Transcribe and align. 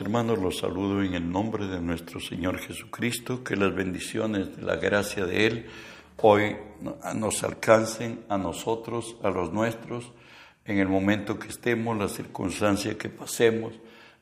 Hermanos, 0.00 0.38
los 0.38 0.58
saludo 0.58 1.02
en 1.02 1.14
el 1.14 1.30
nombre 1.30 1.66
de 1.66 1.80
nuestro 1.80 2.18
Señor 2.18 2.58
Jesucristo, 2.58 3.44
que 3.44 3.56
las 3.56 3.74
bendiciones 3.74 4.56
de 4.56 4.62
la 4.62 4.76
gracia 4.76 5.26
de 5.26 5.46
Él 5.46 5.66
hoy 6.18 6.56
nos 7.14 7.42
alcancen 7.42 8.24
a 8.28 8.38
nosotros, 8.38 9.16
a 9.22 9.30
los 9.30 9.52
nuestros, 9.52 10.12
en 10.64 10.78
el 10.78 10.88
momento 10.88 11.38
que 11.38 11.48
estemos, 11.48 11.98
la 11.98 12.08
circunstancia 12.08 12.96
que 12.96 13.08
pasemos, 13.08 13.74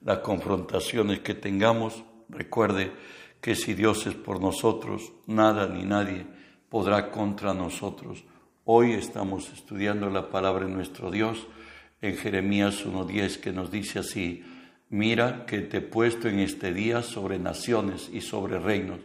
las 0.03 0.19
confrontaciones 0.19 1.21
que 1.21 1.35
tengamos. 1.35 2.03
Recuerde 2.29 2.93
que 3.41 3.55
si 3.55 3.75
Dios 3.75 4.07
es 4.07 4.15
por 4.15 4.41
nosotros, 4.41 5.13
nada 5.27 5.67
ni 5.67 5.85
nadie 5.85 6.27
podrá 6.69 7.11
contra 7.11 7.55
nosotros. 7.55 8.25
Hoy 8.65 8.93
estamos 8.93 9.53
estudiando 9.53 10.11
la 10.11 10.31
palabra 10.31 10.67
de 10.67 10.73
nuestro 10.73 11.11
Dios 11.11 11.47
en 12.03 12.17
Jeremías 12.17 12.87
1.10 12.87 13.41
que 13.41 13.53
nos 13.53 13.71
dice 13.71 13.99
así, 13.99 14.45
Mira 14.91 15.47
que 15.47 15.61
te 15.61 15.77
he 15.77 15.81
puesto 15.81 16.29
en 16.29 16.41
este 16.41 16.73
día 16.75 17.03
sobre 17.03 17.39
naciones 17.39 18.11
y 18.13 18.21
sobre 18.21 18.59
reinos, 18.59 18.99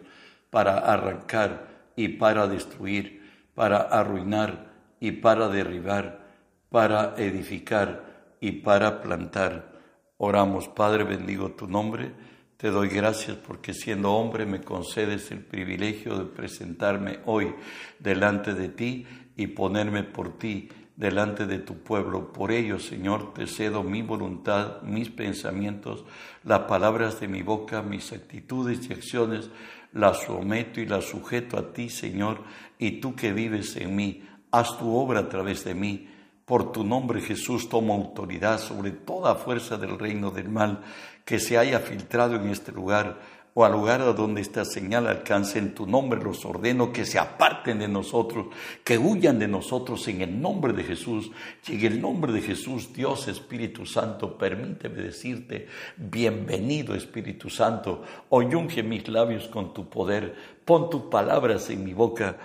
para 0.49 0.79
arrancar 0.79 1.67
y 1.95 2.07
para 2.07 2.47
destruir, 2.47 3.21
para 3.53 3.77
arruinar 3.77 4.73
y 4.99 5.11
para 5.11 5.47
derribar, 5.47 6.25
para 6.69 7.13
edificar 7.17 8.33
y 8.39 8.51
para 8.51 9.01
plantar. 9.01 9.73
Oramos, 10.17 10.67
Padre, 10.69 11.03
bendigo 11.03 11.51
tu 11.51 11.67
nombre. 11.67 12.13
Te 12.57 12.71
doy 12.71 12.89
gracias 12.89 13.37
porque 13.37 13.75
siendo 13.75 14.11
hombre 14.13 14.47
me 14.47 14.61
concedes 14.61 15.29
el 15.29 15.41
privilegio 15.45 16.17
de 16.17 16.25
presentarme 16.25 17.19
hoy 17.25 17.53
delante 17.99 18.55
de 18.55 18.69
ti 18.69 19.05
y 19.35 19.47
ponerme 19.47 20.03
por 20.03 20.39
ti 20.39 20.67
delante 20.95 21.45
de 21.45 21.59
tu 21.59 21.79
pueblo. 21.79 22.31
Por 22.31 22.51
ello, 22.51 22.79
Señor, 22.79 23.33
te 23.33 23.47
cedo 23.47 23.83
mi 23.83 24.01
voluntad, 24.01 24.81
mis 24.81 25.09
pensamientos, 25.09 26.05
las 26.43 26.61
palabras 26.61 27.19
de 27.19 27.27
mi 27.27 27.41
boca, 27.41 27.81
mis 27.81 28.13
actitudes 28.13 28.89
y 28.89 28.93
acciones, 28.93 29.49
las 29.91 30.23
someto 30.23 30.79
y 30.79 30.85
las 30.85 31.05
sujeto 31.05 31.57
a 31.57 31.73
ti, 31.73 31.89
Señor, 31.89 32.43
y 32.77 32.99
tú 32.99 33.15
que 33.15 33.33
vives 33.33 33.75
en 33.77 33.95
mí, 33.95 34.23
haz 34.51 34.77
tu 34.77 34.95
obra 34.95 35.21
a 35.21 35.29
través 35.29 35.63
de 35.65 35.73
mí. 35.73 36.09
Por 36.45 36.71
tu 36.71 36.83
nombre, 36.83 37.21
Jesús, 37.21 37.69
tomo 37.69 37.93
autoridad 37.93 38.59
sobre 38.59 38.91
toda 38.91 39.35
fuerza 39.35 39.77
del 39.77 39.97
reino 39.97 40.31
del 40.31 40.49
mal 40.49 40.81
que 41.25 41.39
se 41.39 41.57
haya 41.57 41.79
filtrado 41.79 42.35
en 42.35 42.49
este 42.49 42.71
lugar 42.71 43.19
o 43.57 43.63
al 43.63 43.71
lugar 43.71 44.01
a 44.01 44.11
donde 44.11 44.41
esta 44.41 44.65
señal 44.65 45.07
alcance 45.07 45.59
en 45.59 45.73
tu 45.73 45.87
nombre, 45.87 46.21
los 46.21 46.43
ordeno 46.43 46.91
que 46.91 47.05
se 47.05 47.17
aparten 47.17 47.79
de 47.79 47.87
nosotros, 47.87 48.47
que 48.83 48.97
huyan 48.97 49.39
de 49.39 49.47
nosotros 49.47 50.05
en 50.09 50.21
el 50.21 50.41
nombre 50.41 50.73
de 50.73 50.83
Jesús. 50.83 51.31
Y 51.65 51.75
en 51.75 51.93
el 51.93 52.01
nombre 52.01 52.33
de 52.33 52.41
Jesús, 52.41 52.91
Dios 52.91 53.29
Espíritu 53.29 53.85
Santo, 53.85 54.37
permíteme 54.37 55.01
decirte, 55.01 55.69
bienvenido 55.95 56.95
Espíritu 56.95 57.49
Santo, 57.49 58.03
hoy 58.27 58.53
unge 58.53 58.83
mis 58.83 59.07
labios 59.07 59.47
con 59.47 59.73
tu 59.73 59.89
poder, 59.89 60.35
pon 60.65 60.89
tus 60.89 61.03
palabras 61.03 61.69
en 61.69 61.85
mi 61.85 61.93
boca, 61.93 62.37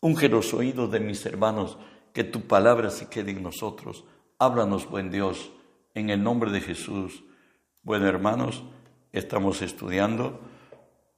unge 0.00 0.28
los 0.28 0.52
oídos 0.52 0.90
de 0.90 1.00
mis 1.00 1.24
hermanos, 1.24 1.78
que 2.12 2.24
tu 2.24 2.42
palabra 2.42 2.90
se 2.90 3.08
quede 3.08 3.30
en 3.30 3.42
nosotros. 3.42 4.04
Háblanos, 4.38 4.90
buen 4.90 5.10
Dios, 5.10 5.50
en 5.94 6.10
el 6.10 6.22
nombre 6.22 6.50
de 6.50 6.60
Jesús. 6.60 7.24
Bueno, 7.82 8.06
hermanos, 8.06 8.62
estamos 9.12 9.62
estudiando 9.62 10.40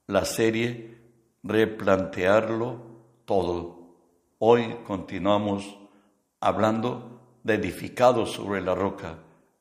la 0.06 0.24
serie 0.24 0.98
Replantearlo 1.42 2.82
todo. 3.24 3.96
Hoy 4.38 4.76
continuamos 4.86 5.78
hablando 6.38 7.38
de 7.44 7.54
edificados 7.54 8.32
sobre 8.32 8.60
la 8.60 8.74
roca. 8.74 9.20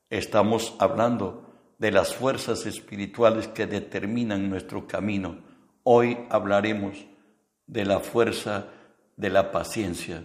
Estamos 0.10 0.76
hablando 0.80 1.54
de 1.78 1.92
las 1.92 2.14
fuerzas 2.14 2.66
espirituales 2.66 3.48
que 3.48 3.66
determinan 3.66 4.50
nuestro 4.50 4.88
camino. 4.88 5.39
Hoy 5.84 6.18
hablaremos 6.30 6.98
de 7.66 7.86
la 7.86 8.02
fuerza 8.02 8.68
de 9.16 9.30
la 9.30 9.52
paciencia. 9.52 10.23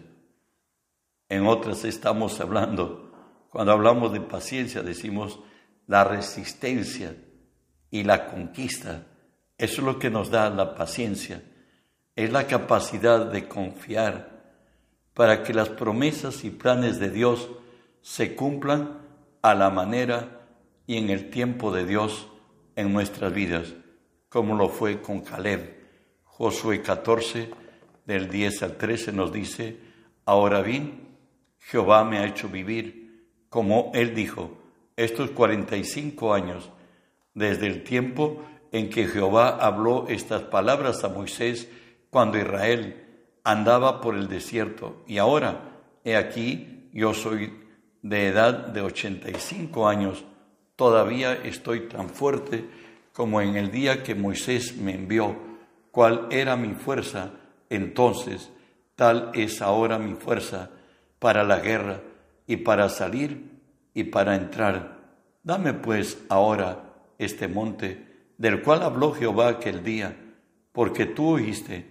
En 1.28 1.46
otras 1.46 1.84
estamos 1.84 2.40
hablando, 2.40 3.12
cuando 3.50 3.70
hablamos 3.70 4.12
de 4.12 4.20
paciencia, 4.20 4.82
decimos 4.82 5.38
la 5.86 6.02
resistencia 6.02 7.14
y 7.94 8.02
la 8.02 8.26
conquista. 8.26 9.06
Eso 9.56 9.80
es 9.80 9.86
lo 9.86 10.00
que 10.00 10.10
nos 10.10 10.28
da 10.28 10.50
la 10.50 10.74
paciencia. 10.74 11.44
Es 12.16 12.32
la 12.32 12.48
capacidad 12.48 13.24
de 13.26 13.46
confiar 13.46 14.42
para 15.14 15.44
que 15.44 15.54
las 15.54 15.68
promesas 15.68 16.42
y 16.42 16.50
planes 16.50 16.98
de 16.98 17.10
Dios 17.10 17.48
se 18.02 18.34
cumplan 18.34 18.98
a 19.42 19.54
la 19.54 19.70
manera 19.70 20.40
y 20.88 20.96
en 20.96 21.08
el 21.08 21.30
tiempo 21.30 21.70
de 21.70 21.86
Dios 21.86 22.26
en 22.74 22.92
nuestras 22.92 23.32
vidas, 23.32 23.74
como 24.28 24.56
lo 24.56 24.68
fue 24.70 25.00
con 25.00 25.20
Caleb. 25.20 25.76
Josué 26.24 26.82
14, 26.82 27.48
del 28.04 28.28
10 28.28 28.62
al 28.64 28.76
13 28.76 29.12
nos 29.12 29.32
dice, 29.32 29.78
ahora 30.24 30.62
bien, 30.62 31.16
Jehová 31.60 32.02
me 32.02 32.18
ha 32.18 32.26
hecho 32.26 32.48
vivir, 32.48 33.30
como 33.48 33.92
él 33.94 34.16
dijo, 34.16 34.58
estos 34.96 35.30
45 35.30 36.34
años 36.34 36.70
desde 37.34 37.66
el 37.66 37.82
tiempo 37.82 38.42
en 38.72 38.90
que 38.90 39.06
Jehová 39.06 39.58
habló 39.60 40.06
estas 40.08 40.42
palabras 40.42 41.04
a 41.04 41.08
Moisés 41.08 41.68
cuando 42.10 42.38
Israel 42.38 43.04
andaba 43.44 44.00
por 44.00 44.16
el 44.16 44.28
desierto. 44.28 45.02
Y 45.06 45.18
ahora, 45.18 45.80
he 46.04 46.16
aquí, 46.16 46.88
yo 46.92 47.14
soy 47.14 47.52
de 48.02 48.28
edad 48.28 48.66
de 48.68 48.80
85 48.80 49.88
años, 49.88 50.24
todavía 50.76 51.34
estoy 51.34 51.88
tan 51.88 52.08
fuerte 52.08 52.64
como 53.12 53.40
en 53.40 53.56
el 53.56 53.70
día 53.70 54.02
que 54.02 54.14
Moisés 54.14 54.76
me 54.76 54.94
envió. 54.94 55.36
¿Cuál 55.90 56.26
era 56.30 56.56
mi 56.56 56.74
fuerza 56.74 57.30
entonces? 57.70 58.50
Tal 58.96 59.30
es 59.34 59.62
ahora 59.62 59.98
mi 59.98 60.14
fuerza 60.14 60.70
para 61.18 61.44
la 61.44 61.60
guerra 61.60 62.00
y 62.46 62.56
para 62.56 62.88
salir 62.88 63.60
y 63.94 64.04
para 64.04 64.34
entrar. 64.34 64.98
Dame 65.42 65.74
pues 65.74 66.18
ahora 66.28 66.83
este 67.18 67.48
monte 67.48 68.14
del 68.38 68.62
cual 68.62 68.82
habló 68.82 69.12
Jehová 69.12 69.48
aquel 69.48 69.82
día, 69.82 70.16
porque 70.72 71.06
tú 71.06 71.34
oíste 71.34 71.86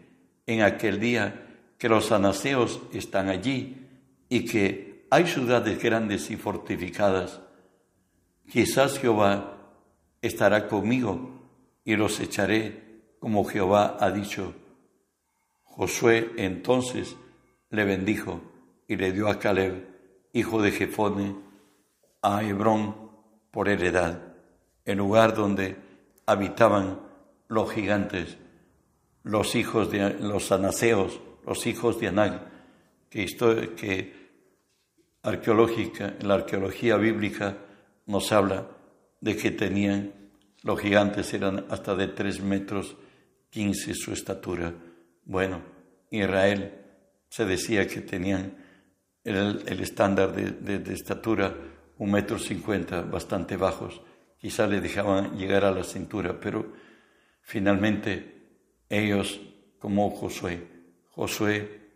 en 0.45 0.61
aquel 0.61 1.00
día 1.00 1.47
que 1.78 1.89
los 1.89 2.11
anaseos 2.11 2.81
están 2.91 3.29
allí 3.29 3.88
y 4.29 4.45
que 4.45 5.06
hay 5.09 5.28
ciudades 5.28 5.81
grandes 5.81 6.29
y 6.31 6.38
fortificadas. 6.38 7.41
Quizás 8.50 9.00
Jehová 9.00 9.57
estará 10.22 10.67
conmigo 10.67 11.50
y 11.85 11.95
los 11.95 12.19
echaré 12.19 13.13
como 13.19 13.45
Jehová 13.45 13.97
ha 14.00 14.11
dicho. 14.11 14.53
Josué 15.63 16.31
entonces 16.38 17.16
le 17.69 17.85
bendijo 17.85 18.41
y 18.88 18.97
le 18.97 19.11
dio 19.11 19.29
a 19.29 19.40
Caleb, 19.40 19.88
hijo 20.34 20.61
de 20.61 20.72
Jefone, 20.72 21.35
a 22.22 22.44
Hebrón 22.44 22.95
por 23.50 23.69
heredad 23.69 24.32
el 24.85 24.97
lugar 24.97 25.35
donde 25.35 25.75
habitaban 26.25 26.99
los 27.47 27.71
gigantes, 27.71 28.38
los 29.23 29.55
hijos 29.55 29.91
de 29.91 30.11
los 30.19 30.51
anaseos, 30.51 31.19
los 31.45 31.66
hijos 31.67 31.99
de 31.99 32.07
Anag, 32.07 32.41
que, 33.09 33.25
que 33.77 34.13
arqueológica, 35.22 36.16
la 36.22 36.35
arqueología 36.35 36.97
bíblica 36.97 37.57
nos 38.07 38.31
habla 38.31 38.67
de 39.22 39.38
que 39.38 39.51
tenían, 39.51 40.11
los 40.63 40.79
gigantes 40.79 41.33
eran 41.33 41.66
hasta 41.69 41.95
de 41.95 42.07
tres 42.07 42.41
metros 42.41 42.95
quince 43.49 43.93
su 43.93 44.11
estatura. 44.11 44.73
Bueno, 45.25 45.61
Israel 46.09 46.73
se 47.29 47.46
decía 47.46 47.87
que 47.87 48.02
tenían 48.02 48.58
el, 49.23 49.79
estándar 49.79 50.34
de, 50.34 50.79
de 50.79 50.93
estatura 50.93 51.55
un 51.97 52.11
metro 52.11 52.37
cincuenta, 52.37 53.02
bastante 53.02 53.55
bajos 53.55 54.02
quizá 54.43 54.67
le 54.67 54.81
dejaban 54.81 55.37
llegar 55.37 55.63
a 55.63 55.72
la 55.72 55.85
cintura, 55.85 56.37
pero 56.37 56.73
finalmente 57.43 58.41
ellos, 58.90 59.40
como 59.79 60.09
Josué, 60.09 60.67
Josué 61.11 61.91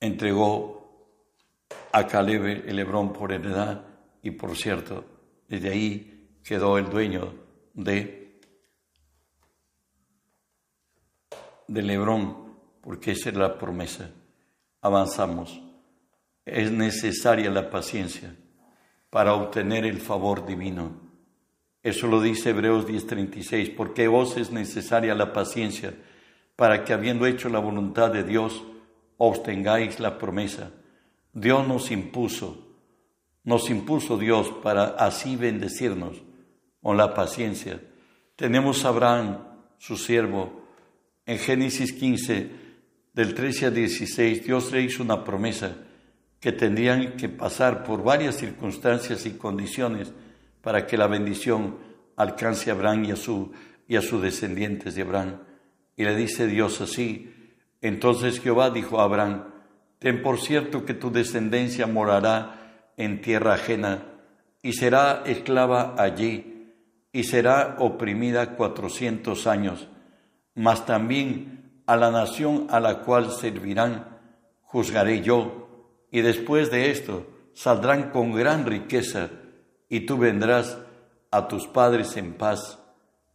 entregó 0.00 1.14
a 1.92 2.08
Caleb 2.08 2.64
el 2.68 2.76
Hebrón 2.76 3.12
por 3.12 3.32
heredad 3.32 3.86
y 4.20 4.32
por 4.32 4.56
cierto, 4.56 5.04
desde 5.46 5.70
ahí 5.70 6.40
quedó 6.42 6.76
el 6.76 6.90
dueño 6.90 7.32
de 7.72 8.40
del 11.68 11.88
Hebrón, 11.88 12.58
porque 12.80 13.12
esa 13.12 13.28
es 13.28 13.36
la 13.36 13.56
promesa. 13.56 14.10
Avanzamos. 14.80 15.62
Es 16.44 16.72
necesaria 16.72 17.48
la 17.48 17.70
paciencia 17.70 18.34
para 19.08 19.34
obtener 19.34 19.86
el 19.86 20.00
favor 20.00 20.44
divino. 20.44 21.03
Eso 21.84 22.06
lo 22.06 22.22
dice 22.22 22.50
Hebreos 22.50 22.86
10:36, 22.86 23.68
porque 23.76 24.08
vos 24.08 24.38
es 24.38 24.50
necesaria 24.50 25.14
la 25.14 25.34
paciencia 25.34 25.94
para 26.56 26.82
que 26.82 26.94
habiendo 26.94 27.26
hecho 27.26 27.50
la 27.50 27.58
voluntad 27.58 28.10
de 28.10 28.24
Dios, 28.24 28.64
obtengáis 29.18 30.00
la 30.00 30.18
promesa. 30.18 30.70
Dios 31.34 31.68
nos 31.68 31.90
impuso, 31.90 32.66
nos 33.44 33.68
impuso 33.68 34.16
Dios 34.16 34.48
para 34.62 34.84
así 34.84 35.36
bendecirnos. 35.36 36.22
con 36.82 36.98
la 36.98 37.14
paciencia. 37.14 37.80
Tenemos 38.36 38.84
a 38.84 38.88
Abraham, 38.88 39.38
su 39.78 39.96
siervo, 39.96 40.66
en 41.24 41.38
Génesis 41.38 41.94
15, 41.94 42.50
del 43.14 43.32
13 43.32 43.66
al 43.66 43.74
16, 43.74 44.44
Dios 44.44 44.70
le 44.70 44.82
hizo 44.82 45.02
una 45.02 45.24
promesa 45.24 45.78
que 46.40 46.52
tendrían 46.52 47.16
que 47.16 47.30
pasar 47.30 47.84
por 47.84 48.02
varias 48.02 48.36
circunstancias 48.36 49.24
y 49.24 49.38
condiciones 49.38 50.12
para 50.64 50.86
que 50.86 50.96
la 50.96 51.06
bendición 51.06 51.76
alcance 52.16 52.70
a 52.70 52.74
Abraham 52.74 53.04
y 53.04 53.10
a, 53.12 53.16
su, 53.16 53.52
y 53.86 53.96
a 53.96 54.02
sus 54.02 54.22
descendientes 54.22 54.94
de 54.94 55.02
Abraham. 55.02 55.42
Y 55.96 56.04
le 56.04 56.16
dice 56.16 56.46
Dios 56.46 56.80
así, 56.80 57.32
entonces 57.80 58.40
Jehová 58.40 58.70
dijo 58.70 59.00
a 59.00 59.04
Abraham, 59.04 59.44
ten 59.98 60.22
por 60.22 60.40
cierto 60.40 60.84
que 60.84 60.94
tu 60.94 61.12
descendencia 61.12 61.86
morará 61.86 62.92
en 62.96 63.20
tierra 63.20 63.54
ajena 63.54 64.04
y 64.62 64.72
será 64.72 65.22
esclava 65.26 65.94
allí 65.98 66.72
y 67.12 67.24
será 67.24 67.76
oprimida 67.78 68.56
cuatrocientos 68.56 69.46
años, 69.46 69.88
mas 70.54 70.86
también 70.86 71.82
a 71.86 71.96
la 71.96 72.10
nación 72.10 72.66
a 72.70 72.80
la 72.80 73.00
cual 73.00 73.30
servirán 73.30 74.14
juzgaré 74.62 75.20
yo, 75.22 75.98
y 76.10 76.22
después 76.22 76.70
de 76.70 76.90
esto 76.90 77.28
saldrán 77.52 78.10
con 78.10 78.32
gran 78.32 78.66
riqueza, 78.66 79.30
y 79.94 80.00
tú 80.06 80.18
vendrás 80.18 80.76
a 81.30 81.46
tus 81.46 81.68
padres 81.68 82.16
en 82.16 82.34
paz, 82.34 82.80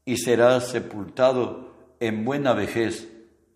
y 0.03 0.17
serás 0.17 0.67
sepultado 0.67 1.69
en 2.01 2.25
buena 2.25 2.51
vejez, 2.51 3.09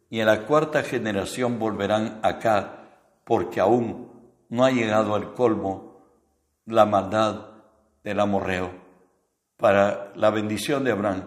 y 0.09 0.21
en 0.21 0.27
la 0.27 0.45
cuarta 0.45 0.83
generación 0.83 1.59
volverán 1.59 2.21
acá, 2.23 2.85
porque 3.25 3.59
aún 3.59 4.09
no 4.47 4.63
ha 4.63 4.71
llegado 4.71 5.15
al 5.15 5.33
colmo 5.33 6.07
la 6.65 6.85
maldad 6.85 7.47
del 8.05 8.21
amorreo. 8.21 8.71
Para 9.57 10.13
la 10.15 10.29
bendición 10.29 10.85
de 10.85 10.93
Abraham 10.93 11.25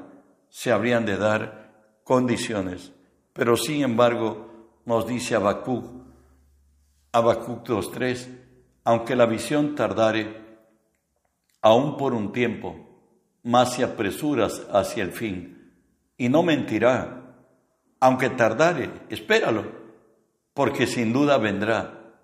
se 0.49 0.73
habrían 0.73 1.05
de 1.05 1.19
dar 1.19 1.99
condiciones, 2.05 2.90
pero 3.34 3.58
sin 3.58 3.82
embargo 3.82 4.81
nos 4.87 5.06
dice 5.06 5.34
Habacuc, 5.34 5.84
Habacuc 7.12 7.69
2.3, 7.69 8.28
aunque 8.84 9.14
la 9.14 9.26
visión 9.26 9.75
tardare, 9.75 10.45
aún 11.66 11.96
por 11.96 12.14
un 12.14 12.30
tiempo, 12.30 12.76
más 13.42 13.74
se 13.74 13.82
apresuras 13.82 14.64
hacia 14.70 15.02
el 15.02 15.10
fin. 15.10 15.72
Y 16.16 16.28
no 16.28 16.44
mentirá, 16.44 17.34
aunque 17.98 18.30
tardare, 18.30 18.88
espéralo, 19.08 19.64
porque 20.54 20.86
sin 20.86 21.12
duda 21.12 21.38
vendrá, 21.38 22.14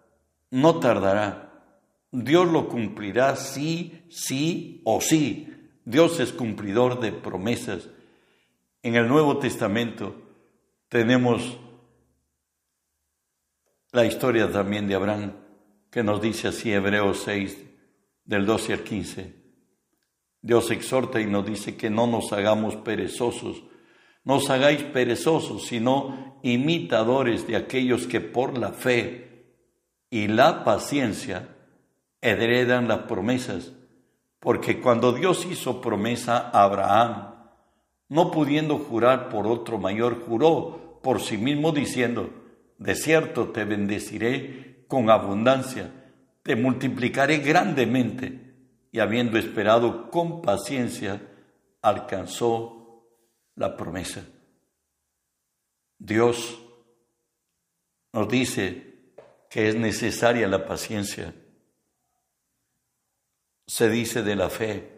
no 0.53 0.79
tardará. 0.79 1.65
Dios 2.13 2.53
lo 2.53 2.69
cumplirá 2.69 3.35
sí, 3.35 4.05
sí 4.11 4.81
o 4.85 5.01
sí. 5.01 5.53
Dios 5.85 6.21
es 6.21 6.33
cumplidor 6.33 7.01
de 7.01 7.11
promesas. 7.11 7.89
En 8.85 8.95
el 8.95 9.09
Nuevo 9.09 9.39
Testamento 9.39 10.23
tenemos 10.89 11.59
la 13.91 14.05
historia 14.05 14.53
también 14.53 14.87
de 14.87 14.95
Abraham, 14.95 15.33
que 15.91 16.05
nos 16.05 16.23
dice 16.23 16.47
así 16.47 16.73
Hebreos 16.73 17.23
6, 17.25 17.72
del 18.25 18.47
12 18.47 18.73
al 18.73 18.81
15. 18.83 19.43
Dios 20.41 20.71
exhorta 20.71 21.21
y 21.21 21.27
nos 21.27 21.47
dice 21.47 21.77
que 21.77 21.89
no 21.91 22.07
nos 22.07 22.33
hagamos 22.33 22.77
perezosos, 22.77 23.63
no 24.25 24.35
os 24.35 24.51
hagáis 24.51 24.83
perezosos, 24.83 25.67
sino 25.67 26.39
imitadores 26.43 27.47
de 27.47 27.57
aquellos 27.57 28.07
que 28.07 28.21
por 28.21 28.59
la 28.59 28.73
fe 28.73 29.57
y 30.11 30.29
la 30.29 30.65
paciencia 30.65 31.49
heredan 32.21 32.89
las 32.89 33.01
promesas. 33.01 33.73
Porque 34.39 34.81
cuando 34.81 35.13
Dios 35.13 35.47
hizo 35.49 35.81
promesa 35.81 36.51
a 36.53 36.65
Abraham, 36.65 37.35
no 38.09 38.31
pudiendo 38.31 38.79
jurar 38.79 39.29
por 39.29 39.47
otro 39.47 39.79
mayor, 39.79 40.21
juró 40.27 41.01
por 41.03 41.21
sí 41.21 41.39
mismo 41.39 41.73
diciendo, 41.73 42.31
de 42.79 42.95
cierto 42.95 43.49
te 43.49 43.65
bendeciré 43.65 44.85
con 44.89 45.09
abundancia, 45.11 46.02
te 46.43 46.57
multiplicaré 46.57 47.39
grandemente 47.39 48.55
y 48.91 48.99
habiendo 48.99 49.39
esperado 49.39 50.11
con 50.11 50.43
paciencia, 50.43 51.21
alcanzó 51.81 53.07
la 53.57 53.77
promesa. 53.77 54.27
Dios 55.99 56.59
nos 58.13 58.29
dice 58.29 59.15
que 59.49 59.69
es 59.69 59.77
necesaria 59.77 60.49
la 60.49 60.67
paciencia. 60.67 61.33
Se 63.67 63.89
dice 63.89 64.23
de 64.23 64.37
la 64.37 64.51
fe 64.51 64.91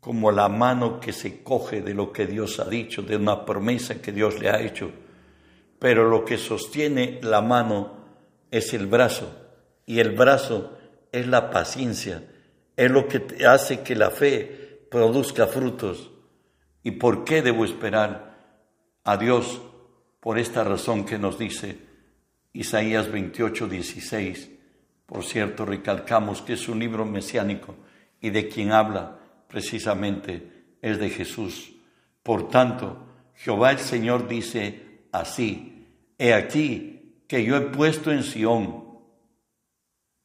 como 0.00 0.32
la 0.32 0.48
mano 0.48 0.98
que 0.98 1.12
se 1.12 1.42
coge 1.42 1.82
de 1.82 1.92
lo 1.92 2.10
que 2.10 2.26
Dios 2.26 2.58
ha 2.58 2.68
dicho, 2.68 3.02
de 3.02 3.16
una 3.16 3.44
promesa 3.44 4.00
que 4.00 4.12
Dios 4.12 4.40
le 4.40 4.48
ha 4.48 4.60
hecho. 4.60 4.90
Pero 5.78 6.08
lo 6.08 6.24
que 6.24 6.38
sostiene 6.38 7.20
la 7.22 7.42
mano 7.42 7.98
es 8.50 8.72
el 8.72 8.86
brazo 8.86 9.49
y 9.90 9.98
el 9.98 10.10
brazo 10.12 10.78
es 11.10 11.26
la 11.26 11.50
paciencia 11.50 12.22
es 12.76 12.90
lo 12.92 13.08
que 13.08 13.44
hace 13.44 13.80
que 13.80 13.96
la 13.96 14.10
fe 14.10 14.86
produzca 14.88 15.48
frutos. 15.48 16.12
¿Y 16.84 16.92
por 16.92 17.24
qué 17.24 17.42
debo 17.42 17.64
esperar 17.64 18.38
a 19.02 19.16
Dios? 19.16 19.60
Por 20.20 20.38
esta 20.38 20.62
razón 20.62 21.04
que 21.04 21.18
nos 21.18 21.38
dice 21.38 21.76
Isaías 22.52 23.10
28, 23.10 23.66
16. 23.66 24.50
Por 25.06 25.24
cierto, 25.24 25.66
recalcamos 25.66 26.40
que 26.40 26.52
es 26.52 26.68
un 26.68 26.78
libro 26.78 27.04
mesiánico 27.04 27.74
y 28.20 28.30
de 28.30 28.48
quien 28.48 28.70
habla 28.70 29.18
precisamente 29.48 30.76
es 30.80 31.00
de 31.00 31.10
Jesús. 31.10 31.72
Por 32.22 32.48
tanto, 32.48 33.08
Jehová 33.34 33.72
el 33.72 33.80
Señor 33.80 34.28
dice 34.28 35.00
así, 35.10 35.86
he 36.16 36.32
aquí 36.32 37.24
que 37.26 37.44
yo 37.44 37.56
he 37.56 37.62
puesto 37.62 38.12
en 38.12 38.22
Sión 38.22 38.89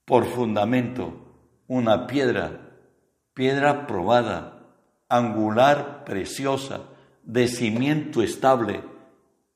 por 0.05 0.25
fundamento 0.25 1.25
una 1.67 2.07
piedra, 2.07 2.77
piedra 3.33 3.87
probada, 3.87 4.67
angular, 5.09 6.03
preciosa, 6.05 6.81
de 7.23 7.47
cimiento 7.47 8.21
estable. 8.21 8.83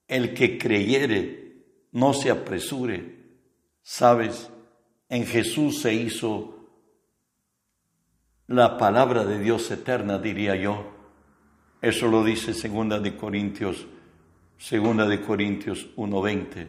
El 0.08 0.34
que 0.34 0.58
creyere, 0.58 1.64
no 1.92 2.14
se 2.14 2.32
apresure. 2.32 3.20
Sabes, 3.84 4.50
en 5.08 5.26
Jesús 5.26 5.82
se 5.82 5.94
hizo 5.94 6.68
la 8.48 8.78
palabra 8.78 9.26
de 9.26 9.40
Dios 9.40 9.70
eterna, 9.70 10.18
diría 10.18 10.56
yo. 10.56 10.92
Eso 11.82 12.08
lo 12.08 12.24
dice 12.24 12.54
segunda 12.56 13.00
de 13.00 13.16
Corintios, 13.16 13.86
segunda 14.58 15.08
de 15.08 15.22
Corintios 15.22 15.88
1:20, 15.96 16.68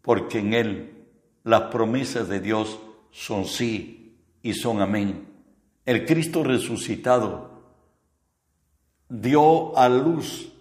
porque 0.00 0.38
en 0.38 0.54
él 0.54 0.92
las 1.44 1.62
promesas 1.64 2.28
de 2.28 2.40
Dios 2.40 2.80
son 3.12 3.44
sí 3.44 4.16
y 4.42 4.54
son 4.54 4.80
amén. 4.80 5.28
El 5.84 6.04
Cristo 6.04 6.42
resucitado 6.42 7.50
dio 9.08 9.76
a 9.76 9.88
luz 9.88 10.52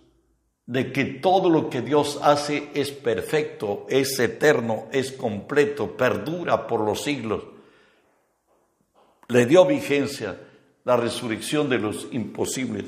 de 0.66 0.92
que 0.92 1.06
todo 1.06 1.50
lo 1.50 1.70
que 1.70 1.82
Dios 1.82 2.20
hace 2.22 2.70
es 2.74 2.92
perfecto, 2.92 3.86
es 3.90 4.20
eterno, 4.20 4.88
es 4.92 5.12
completo, 5.12 5.98
perdura 5.98 6.68
por 6.68 6.82
los 6.82 7.04
siglos. 7.04 7.44
Le 9.28 9.46
dio 9.46 9.66
vigencia 9.66 10.38
la 10.84 10.98
resurrección 10.98 11.70
de 11.70 11.80
los 11.80 12.08
imposibles. 12.12 12.86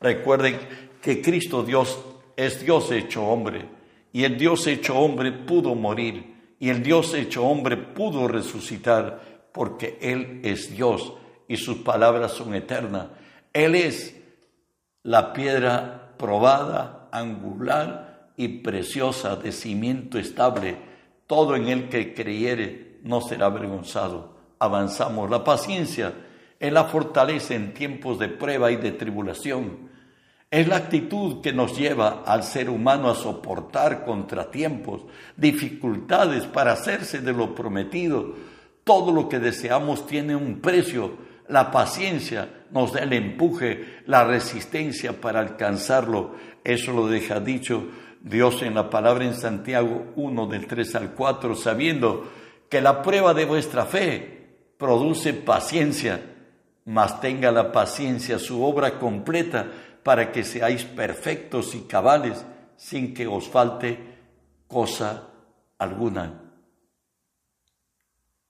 Recuerden 0.00 0.58
que 1.02 1.20
Cristo 1.20 1.62
Dios 1.62 1.98
es 2.36 2.60
Dios 2.64 2.90
hecho 2.92 3.24
hombre 3.26 3.68
y 4.12 4.24
el 4.24 4.36
Dios 4.38 4.66
hecho 4.66 4.98
hombre 4.98 5.32
pudo 5.32 5.74
morir 5.74 6.39
y 6.60 6.68
el 6.68 6.82
Dios 6.82 7.14
hecho 7.14 7.44
hombre 7.44 7.78
pudo 7.78 8.28
resucitar 8.28 9.48
porque 9.50 9.98
Él 10.00 10.40
es 10.44 10.70
Dios 10.70 11.14
y 11.48 11.56
sus 11.56 11.78
palabras 11.78 12.32
son 12.32 12.54
eternas. 12.54 13.06
Él 13.52 13.74
es 13.74 14.14
la 15.02 15.32
piedra 15.32 16.14
probada, 16.18 17.08
angular 17.10 18.30
y 18.36 18.48
preciosa 18.58 19.36
de 19.36 19.50
cimiento 19.50 20.18
estable. 20.18 20.76
Todo 21.26 21.56
en 21.56 21.66
Él 21.68 21.88
que 21.88 22.14
creyere 22.14 23.00
no 23.04 23.22
será 23.22 23.46
avergonzado. 23.46 24.36
Avanzamos. 24.58 25.30
La 25.30 25.42
paciencia 25.42 26.12
es 26.60 26.72
la 26.72 26.84
fortaleza 26.84 27.54
en 27.54 27.72
tiempos 27.72 28.18
de 28.18 28.28
prueba 28.28 28.70
y 28.70 28.76
de 28.76 28.92
tribulación. 28.92 29.89
Es 30.50 30.66
la 30.66 30.78
actitud 30.78 31.40
que 31.40 31.52
nos 31.52 31.78
lleva 31.78 32.24
al 32.26 32.42
ser 32.42 32.70
humano 32.70 33.08
a 33.08 33.14
soportar 33.14 34.04
contratiempos, 34.04 35.02
dificultades 35.36 36.44
para 36.46 36.72
hacerse 36.72 37.20
de 37.20 37.32
lo 37.32 37.54
prometido, 37.54 38.34
todo 38.82 39.12
lo 39.12 39.28
que 39.28 39.38
deseamos 39.38 40.08
tiene 40.08 40.34
un 40.34 40.60
precio. 40.60 41.12
La 41.46 41.70
paciencia 41.70 42.48
nos 42.72 42.92
da 42.92 43.00
el 43.00 43.12
empuje, 43.12 44.00
la 44.06 44.24
resistencia 44.24 45.20
para 45.20 45.38
alcanzarlo. 45.38 46.34
Eso 46.64 46.92
lo 46.92 47.06
deja 47.06 47.38
dicho 47.38 47.84
Dios 48.20 48.62
en 48.62 48.74
la 48.74 48.90
palabra 48.90 49.24
en 49.24 49.34
Santiago 49.34 50.12
1 50.16 50.46
del 50.46 50.66
3 50.66 50.96
al 50.96 51.12
4, 51.12 51.54
sabiendo 51.54 52.28
que 52.68 52.80
la 52.80 53.02
prueba 53.02 53.34
de 53.34 53.44
vuestra 53.44 53.84
fe 53.84 54.48
produce 54.76 55.32
paciencia, 55.32 56.20
mas 56.86 57.20
tenga 57.20 57.52
la 57.52 57.70
paciencia 57.70 58.40
su 58.40 58.64
obra 58.64 58.98
completa 58.98 59.68
para 60.02 60.32
que 60.32 60.44
seáis 60.44 60.84
perfectos 60.84 61.74
y 61.74 61.82
cabales 61.82 62.44
sin 62.76 63.12
que 63.12 63.26
os 63.26 63.48
falte 63.48 63.98
cosa 64.66 65.28
alguna. 65.78 66.54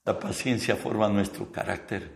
La 0.04 0.18
paciencia 0.18 0.76
forma 0.76 1.08
nuestro 1.08 1.50
carácter, 1.50 2.10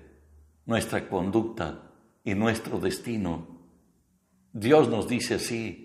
nuestra 0.66 1.08
conducta 1.08 1.90
y 2.22 2.34
nuestro 2.34 2.78
destino. 2.78 3.68
Dios 4.52 4.88
nos 4.88 5.08
dice 5.08 5.34
así 5.34 5.84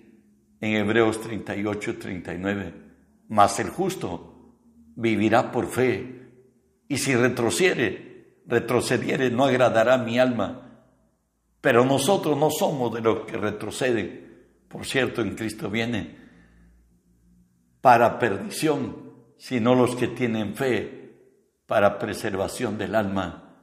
en 0.61 0.75
Hebreos 0.75 1.21
38, 1.21 1.97
39, 1.97 2.73
mas 3.29 3.59
el 3.59 3.69
justo 3.69 4.57
vivirá 4.95 5.51
por 5.51 5.67
fe, 5.67 6.19
y 6.87 6.97
si 6.97 7.15
retrocediere, 7.15 8.41
retrocediere 8.45 9.29
no 9.29 9.45
agradará 9.45 9.97
mi 9.97 10.19
alma. 10.19 10.68
Pero 11.61 11.85
nosotros 11.85 12.37
no 12.37 12.49
somos 12.49 12.93
de 12.93 13.01
los 13.01 13.25
que 13.25 13.37
retroceden. 13.37 14.47
Por 14.67 14.85
cierto, 14.85 15.21
en 15.21 15.35
Cristo 15.35 15.69
viene 15.69 16.17
para 17.81 18.19
perdición, 18.19 19.13
sino 19.37 19.75
los 19.75 19.95
que 19.95 20.07
tienen 20.09 20.55
fe 20.55 20.99
para 21.65 21.99
preservación 21.99 22.77
del 22.77 22.95
alma. 22.95 23.55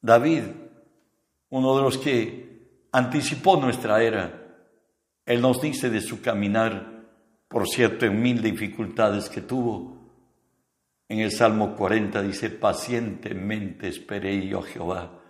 David, 0.00 0.42
uno 1.50 1.76
de 1.76 1.82
los 1.82 1.98
que 1.98 2.86
anticipó 2.92 3.56
nuestra 3.56 4.02
era, 4.02 4.38
él 5.24 5.40
nos 5.40 5.60
dice 5.60 5.90
de 5.90 6.00
su 6.00 6.22
caminar, 6.22 7.06
por 7.48 7.68
cierto, 7.68 8.06
en 8.06 8.20
mil 8.20 8.42
dificultades 8.42 9.28
que 9.28 9.40
tuvo. 9.40 9.98
En 11.08 11.20
el 11.20 11.32
Salmo 11.32 11.74
40 11.74 12.22
dice, 12.22 12.50
pacientemente 12.50 13.88
esperé 13.88 14.46
yo 14.46 14.60
a 14.60 14.62
Jehová. 14.62 15.22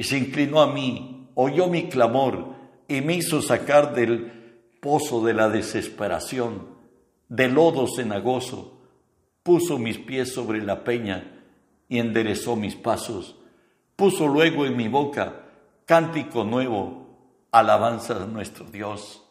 Y 0.00 0.04
se 0.04 0.16
inclinó 0.16 0.62
a 0.62 0.72
mí, 0.72 1.28
oyó 1.34 1.66
mi 1.66 1.90
clamor 1.90 2.54
y 2.88 3.02
me 3.02 3.16
hizo 3.16 3.42
sacar 3.42 3.94
del 3.94 4.32
pozo 4.80 5.22
de 5.22 5.34
la 5.34 5.50
desesperación, 5.50 6.68
del 7.28 7.52
lodo 7.52 7.86
cenagoso 7.86 8.80
puso 9.42 9.78
mis 9.78 9.98
pies 9.98 10.32
sobre 10.32 10.62
la 10.62 10.84
peña 10.84 11.42
y 11.86 11.98
enderezó 11.98 12.56
mis 12.56 12.76
pasos. 12.76 13.36
Puso 13.94 14.26
luego 14.26 14.64
en 14.64 14.74
mi 14.74 14.88
boca 14.88 15.44
cántico 15.84 16.44
nuevo, 16.44 17.18
alabanza 17.52 18.22
a 18.22 18.26
nuestro 18.26 18.70
Dios. 18.70 19.22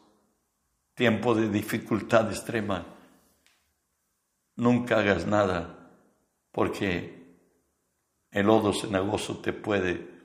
Tiempo 0.94 1.34
de 1.34 1.50
dificultad 1.50 2.30
extrema. 2.30 2.86
Nunca 4.56 5.00
hagas 5.00 5.26
nada, 5.26 5.90
porque 6.52 7.26
el 8.30 8.46
lodo 8.46 8.72
cenagoso 8.72 9.40
te 9.40 9.52
puede 9.52 10.19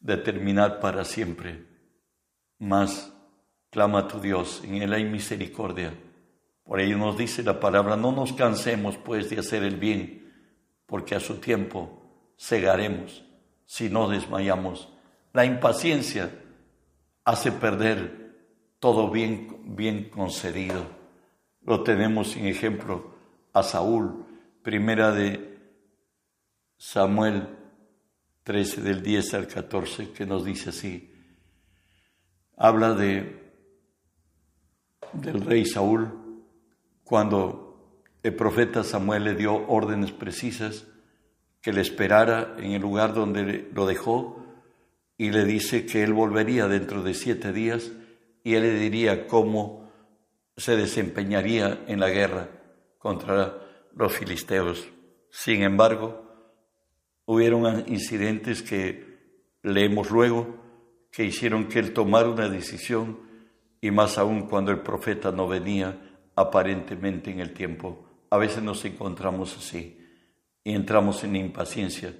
determinar 0.00 0.80
para 0.80 1.04
siempre. 1.04 1.66
Mas 2.58 3.12
clama 3.70 4.00
a 4.00 4.08
tu 4.08 4.20
Dios, 4.20 4.62
en 4.64 4.76
él 4.76 4.92
hay 4.92 5.04
misericordia 5.04 5.92
por 6.68 6.80
ello 6.80 6.98
nos 6.98 7.16
dice 7.16 7.42
la 7.42 7.58
palabra, 7.60 7.96
no 7.96 8.12
nos 8.12 8.34
cansemos 8.34 8.98
pues 8.98 9.30
de 9.30 9.38
hacer 9.38 9.62
el 9.62 9.76
bien, 9.76 10.30
porque 10.84 11.14
a 11.14 11.20
su 11.20 11.36
tiempo 11.36 12.02
cegaremos 12.38 13.24
si 13.64 13.88
no 13.88 14.06
desmayamos. 14.06 14.92
La 15.32 15.46
impaciencia 15.46 16.30
hace 17.24 17.52
perder 17.52 18.36
todo 18.80 19.10
bien, 19.10 19.74
bien 19.74 20.10
concedido. 20.10 20.82
Lo 21.62 21.82
tenemos 21.82 22.36
en 22.36 22.44
ejemplo 22.44 23.14
a 23.54 23.62
Saúl, 23.62 24.26
primera 24.62 25.10
de 25.10 25.58
Samuel 26.76 27.48
13 28.48 28.80
del 28.80 29.02
10 29.02 29.34
al 29.34 29.46
14, 29.46 30.12
que 30.12 30.24
nos 30.24 30.42
dice 30.42 30.70
así. 30.70 31.12
Habla 32.56 32.94
de 32.94 33.52
del 35.12 35.42
rey 35.42 35.66
Saúl 35.66 36.08
cuando 37.04 38.06
el 38.22 38.34
profeta 38.34 38.84
Samuel 38.84 39.24
le 39.24 39.34
dio 39.34 39.68
órdenes 39.68 40.12
precisas 40.12 40.86
que 41.60 41.74
le 41.74 41.82
esperara 41.82 42.56
en 42.56 42.72
el 42.72 42.80
lugar 42.80 43.12
donde 43.12 43.68
lo 43.74 43.84
dejó 43.84 44.42
y 45.18 45.30
le 45.30 45.44
dice 45.44 45.84
que 45.84 46.02
él 46.02 46.14
volvería 46.14 46.68
dentro 46.68 47.02
de 47.02 47.12
siete 47.12 47.52
días 47.52 47.92
y 48.44 48.54
él 48.54 48.62
le 48.62 48.78
diría 48.78 49.26
cómo 49.26 49.90
se 50.56 50.74
desempeñaría 50.74 51.84
en 51.86 52.00
la 52.00 52.08
guerra 52.08 52.48
contra 52.96 53.58
los 53.94 54.10
filisteos. 54.10 54.88
Sin 55.30 55.62
embargo, 55.62 56.27
hubieron 57.28 57.84
incidentes 57.88 58.62
que 58.62 59.04
leemos 59.62 60.10
luego 60.10 60.56
que 61.12 61.24
hicieron 61.24 61.66
que 61.66 61.78
él 61.78 61.92
tomara 61.92 62.30
una 62.30 62.48
decisión 62.48 63.18
y 63.82 63.90
más 63.90 64.16
aún 64.16 64.48
cuando 64.48 64.70
el 64.70 64.80
profeta 64.80 65.30
no 65.30 65.46
venía 65.46 65.98
aparentemente 66.34 67.30
en 67.30 67.40
el 67.40 67.52
tiempo. 67.52 68.06
A 68.30 68.38
veces 68.38 68.62
nos 68.62 68.82
encontramos 68.86 69.54
así 69.58 70.00
y 70.64 70.72
entramos 70.72 71.22
en 71.22 71.36
impaciencia. 71.36 72.14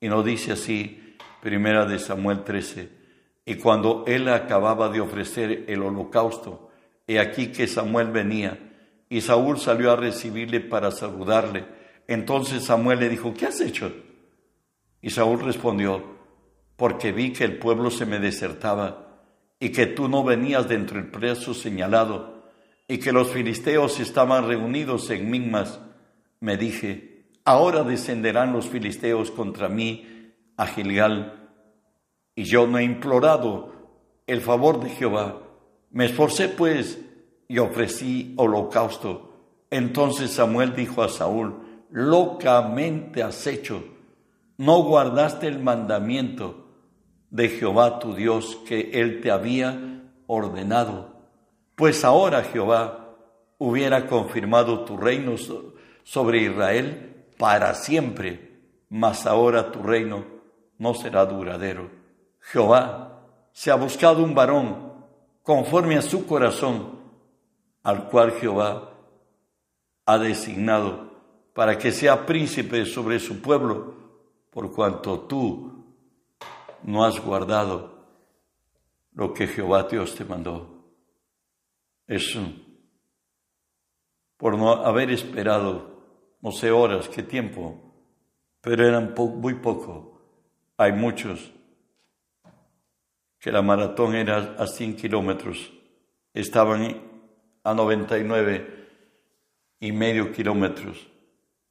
Y 0.00 0.08
nos 0.08 0.24
dice 0.24 0.52
así, 0.52 1.16
primera 1.42 1.84
de 1.84 1.98
Samuel 1.98 2.42
13, 2.42 2.88
y 3.44 3.56
cuando 3.56 4.04
él 4.06 4.26
acababa 4.28 4.88
de 4.88 5.00
ofrecer 5.00 5.66
el 5.68 5.82
holocausto, 5.82 6.70
he 7.06 7.20
aquí 7.20 7.48
que 7.48 7.66
Samuel 7.66 8.10
venía, 8.10 8.58
y 9.10 9.20
Saúl 9.20 9.58
salió 9.58 9.92
a 9.92 9.96
recibirle 9.96 10.60
para 10.60 10.90
saludarle. 10.90 11.66
Entonces 12.08 12.64
Samuel 12.64 13.00
le 13.00 13.10
dijo, 13.10 13.34
¿qué 13.34 13.46
has 13.46 13.60
hecho? 13.60 14.05
Y 15.06 15.10
Saúl 15.10 15.38
respondió, 15.38 16.02
porque 16.74 17.12
vi 17.12 17.32
que 17.32 17.44
el 17.44 17.60
pueblo 17.60 17.92
se 17.92 18.06
me 18.06 18.18
desertaba 18.18 19.20
y 19.60 19.68
que 19.68 19.86
tú 19.86 20.08
no 20.08 20.24
venías 20.24 20.68
dentro 20.68 20.96
del 21.00 21.12
preso 21.12 21.54
señalado 21.54 22.42
y 22.88 22.98
que 22.98 23.12
los 23.12 23.30
filisteos 23.30 24.00
estaban 24.00 24.48
reunidos 24.48 25.08
en 25.10 25.30
Migmas, 25.30 25.78
me 26.40 26.56
dije, 26.56 27.28
ahora 27.44 27.84
descenderán 27.84 28.52
los 28.52 28.68
filisteos 28.68 29.30
contra 29.30 29.68
mí 29.68 30.32
a 30.56 30.66
Gilgal, 30.66 31.50
y 32.34 32.42
yo 32.42 32.66
no 32.66 32.78
he 32.78 32.82
implorado 32.82 33.74
el 34.26 34.40
favor 34.40 34.82
de 34.82 34.90
Jehová. 34.90 35.40
Me 35.92 36.06
esforcé 36.06 36.48
pues 36.48 36.98
y 37.46 37.58
ofrecí 37.58 38.34
holocausto. 38.36 39.36
Entonces 39.70 40.32
Samuel 40.32 40.74
dijo 40.74 41.04
a 41.04 41.08
Saúl, 41.08 41.86
locamente 41.92 43.22
has 43.22 43.46
hecho, 43.46 43.95
no 44.58 44.82
guardaste 44.82 45.46
el 45.48 45.58
mandamiento 45.58 46.66
de 47.30 47.48
Jehová 47.48 47.98
tu 47.98 48.14
Dios 48.14 48.58
que 48.66 48.90
él 48.94 49.20
te 49.20 49.30
había 49.30 50.02
ordenado 50.26 51.16
pues 51.76 52.04
ahora 52.04 52.42
Jehová 52.42 53.16
hubiera 53.58 54.06
confirmado 54.06 54.84
tu 54.84 54.96
reino 54.96 55.34
sobre 56.02 56.42
Israel 56.42 57.26
para 57.38 57.74
siempre, 57.74 58.60
mas 58.88 59.26
ahora 59.26 59.70
tu 59.70 59.82
reino 59.82 60.24
no 60.78 60.94
será 60.94 61.26
duradero. 61.26 61.90
Jehová 62.40 63.20
se 63.52 63.70
ha 63.70 63.74
buscado 63.74 64.24
un 64.24 64.34
varón 64.34 64.94
conforme 65.42 65.96
a 65.96 66.02
su 66.02 66.26
corazón, 66.26 66.98
al 67.82 68.08
cual 68.08 68.32
Jehová 68.32 68.94
ha 70.06 70.18
designado 70.18 71.10
para 71.52 71.76
que 71.76 71.92
sea 71.92 72.24
príncipe 72.24 72.86
sobre 72.86 73.20
su 73.20 73.42
pueblo, 73.42 73.94
por 74.56 74.72
cuanto 74.72 75.20
tú 75.20 75.84
no 76.84 77.04
has 77.04 77.20
guardado 77.22 78.06
lo 79.12 79.34
que 79.34 79.46
Jehová 79.46 79.82
Dios 79.82 80.14
te 80.14 80.24
mandó. 80.24 80.82
Eso, 82.06 82.40
por 84.38 84.56
no 84.56 84.70
haber 84.72 85.10
esperado, 85.10 86.38
no 86.40 86.52
sé 86.52 86.70
horas, 86.70 87.06
qué 87.10 87.22
tiempo, 87.22 87.78
pero 88.62 88.88
eran 88.88 89.12
muy 89.14 89.56
poco. 89.56 90.22
Hay 90.78 90.92
muchos 90.92 91.52
que 93.38 93.52
la 93.52 93.60
maratón 93.60 94.14
era 94.14 94.56
a 94.58 94.66
100 94.66 94.96
kilómetros, 94.96 95.70
estaban 96.32 97.02
a 97.62 97.74
99 97.74 98.88
y 99.80 99.92
medio 99.92 100.32
kilómetros, 100.32 101.06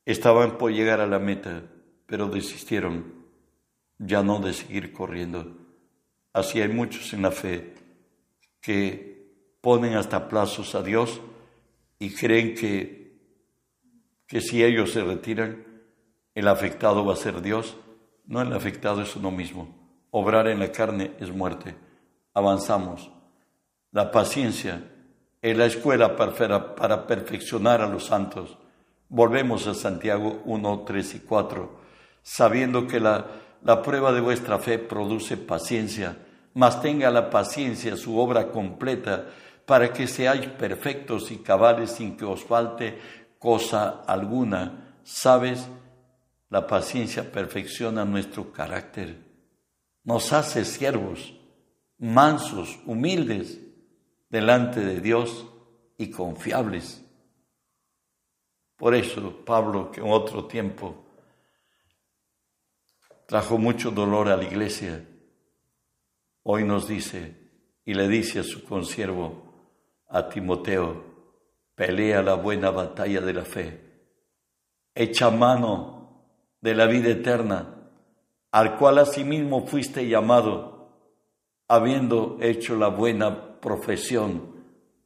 estaban 0.06 0.60
por 0.60 0.72
llegar 0.72 1.02
a 1.02 1.08
la 1.08 1.18
meta, 1.18 1.64
pero 2.06 2.28
desistieron 2.28 3.26
ya 3.98 4.24
no 4.24 4.40
de 4.40 4.54
seguir 4.54 4.92
corriendo. 4.92 5.58
Así 6.34 6.62
hay 6.62 6.70
muchos 6.70 7.14
en 7.14 7.22
la 7.22 7.32
fe 7.32 7.74
que 8.62 9.16
ponen 9.62 9.96
hasta 9.96 10.28
plazos 10.28 10.76
a 10.76 10.84
Dios 10.84 11.22
y 11.98 12.14
creen 12.14 12.56
que, 12.56 13.18
que 14.28 14.42
si 14.42 14.64
ellos 14.64 14.92
se 14.92 15.04
retiran, 15.04 15.66
el 16.34 16.48
afectado 16.48 17.06
va 17.06 17.14
a 17.14 17.18
ser 17.18 17.42
Dios. 17.42 17.78
No, 18.26 18.42
el 18.42 18.52
afectado 18.54 19.02
es 19.02 19.16
uno 19.16 19.32
mismo. 19.32 19.74
Obrar 20.12 20.48
en 20.48 20.60
la 20.60 20.72
carne 20.72 21.14
es 21.20 21.32
muerte. 21.32 21.76
Avanzamos. 22.34 23.12
La 23.92 24.12
paciencia 24.12 24.92
es 25.42 25.58
la 25.58 25.66
escuela 25.68 26.16
para, 26.16 26.76
para 26.76 27.08
perfeccionar 27.08 27.82
a 27.82 27.88
los 27.88 28.08
santos. 28.08 28.58
Volvemos 29.08 29.68
a 29.68 29.74
Santiago 29.74 30.42
1, 30.46 30.84
3 30.86 31.16
y 31.16 31.20
4, 31.20 31.85
sabiendo 32.26 32.88
que 32.88 33.00
la, 33.00 33.28
la 33.64 33.84
prueba 33.84 34.12
de 34.12 34.20
vuestra 34.20 34.58
fe 34.58 34.80
produce 34.80 35.38
paciencia, 35.38 36.18
mas 36.56 36.82
tenga 36.82 37.12
la 37.12 37.30
paciencia 37.30 37.96
su 37.96 38.18
obra 38.18 38.52
completa, 38.52 39.28
para 39.66 39.94
que 39.94 40.08
seáis 40.08 40.48
perfectos 40.48 41.32
y 41.32 41.38
cabales 41.38 41.92
sin 41.92 42.18
que 42.18 42.26
os 42.26 42.44
falte 42.44 42.98
cosa 43.38 44.04
alguna. 44.08 44.98
¿Sabes? 45.04 45.68
La 46.50 46.66
paciencia 46.66 47.32
perfecciona 47.32 48.06
nuestro 48.06 48.52
carácter, 48.52 49.18
nos 50.04 50.34
hace 50.34 50.66
siervos, 50.66 51.34
mansos, 52.00 52.80
humildes 52.86 53.60
delante 54.30 54.80
de 54.80 55.00
Dios 55.00 55.46
y 55.98 56.10
confiables. 56.10 57.04
Por 58.78 58.96
eso 58.96 59.44
Pablo, 59.46 59.92
que 59.92 60.02
en 60.02 60.10
otro 60.10 60.46
tiempo 60.46 61.05
trajo 63.26 63.58
mucho 63.58 63.92
dolor 63.92 64.30
a 64.30 64.38
la 64.38 64.44
iglesia, 64.44 65.06
hoy 66.44 66.64
nos 66.64 66.88
dice 66.88 67.36
y 67.84 67.94
le 67.94 68.08
dice 68.08 68.40
a 68.40 68.44
su 68.44 68.64
consiervo, 68.64 69.44
a 70.08 70.30
Timoteo, 70.30 71.04
pelea 71.76 72.22
la 72.22 72.36
buena 72.36 72.70
batalla 72.70 73.22
de 73.22 73.34
la 73.34 73.46
fe, 73.46 73.82
echa 74.94 75.30
mano 75.30 75.96
de 76.62 76.76
la 76.76 76.86
vida 76.86 77.10
eterna, 77.10 77.76
al 78.52 78.78
cual 78.78 79.00
asimismo 79.00 79.66
fuiste 79.68 80.08
llamado, 80.08 80.90
habiendo 81.68 82.38
hecho 82.42 82.76
la 82.76 82.88
buena 82.88 83.60
profesión 83.60 84.56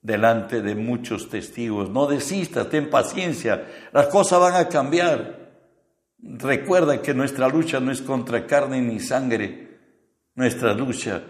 delante 0.02 0.62
de 0.62 0.76
muchos 0.76 1.30
testigos. 1.30 1.90
No 1.90 2.08
desistas, 2.08 2.70
ten 2.70 2.90
paciencia, 2.90 3.68
las 3.92 4.08
cosas 4.08 4.40
van 4.40 4.56
a 4.56 4.70
cambiar. 4.70 5.49
Recuerda 6.22 7.02
que 7.02 7.14
nuestra 7.14 7.48
lucha 7.48 7.80
no 7.80 7.92
es 7.92 8.02
contra 8.02 8.46
carne 8.46 8.82
ni 8.82 9.00
sangre, 9.00 9.80
nuestra 10.36 10.74
lucha 10.74 11.24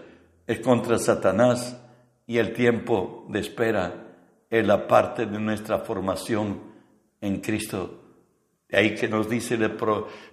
es 0.46 0.58
contra 0.60 0.98
Satanás 0.98 1.80
y 2.26 2.38
el 2.38 2.52
tiempo 2.52 3.26
de 3.28 3.40
espera 3.40 4.06
es 4.48 4.66
la 4.66 4.88
parte 4.88 5.26
de 5.26 5.38
nuestra 5.38 5.78
formación 5.78 6.60
en 7.20 7.40
Cristo. 7.40 8.00
De 8.68 8.78
ahí 8.78 8.94
que 8.94 9.08
nos 9.08 9.28
dice 9.28 9.54
el 9.54 9.72